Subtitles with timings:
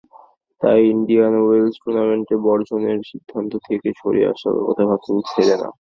[0.61, 5.69] তাই Indian Wells tournament বর্জনের সিদ্ধান্ত থেকে সরে আসার কথা ভাবছেন সেরেনা।